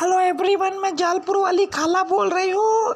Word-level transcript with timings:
Hello 0.00 0.18
everyone 0.20 0.76
मैं 0.82 0.94
जालपुर 0.96 1.36
वाली 1.36 1.64
खाला 1.66 2.02
बोल 2.10 2.28
रही 2.30 2.50
हूँ। 2.50 2.82